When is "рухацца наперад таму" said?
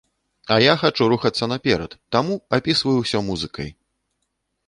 1.11-2.39